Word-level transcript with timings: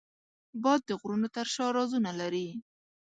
باد 0.63 0.81
د 0.89 0.91
غرونو 1.01 1.27
تر 1.35 1.47
شا 1.53 1.65
رازونه 1.77 2.11
لري 2.21 2.47